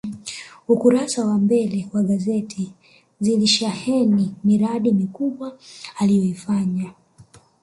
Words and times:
kurasa 0.67 1.25
za 1.25 1.37
mbele 1.37 1.81
za 1.81 1.89
magazeti 1.93 2.73
zilisheheni 3.21 4.35
miradi 4.43 4.91
mikubwa 4.91 5.57
aliyoifanya 5.97 6.93